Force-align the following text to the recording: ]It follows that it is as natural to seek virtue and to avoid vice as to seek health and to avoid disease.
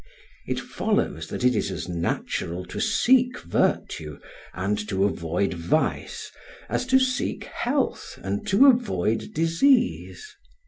]It 0.47 0.59
follows 0.59 1.27
that 1.27 1.43
it 1.43 1.55
is 1.55 1.69
as 1.69 1.87
natural 1.87 2.65
to 2.65 2.79
seek 2.79 3.37
virtue 3.41 4.17
and 4.51 4.79
to 4.89 5.03
avoid 5.05 5.53
vice 5.53 6.31
as 6.69 6.87
to 6.87 6.97
seek 6.99 7.43
health 7.43 8.17
and 8.23 8.47
to 8.47 8.65
avoid 8.65 9.31
disease. 9.31 10.35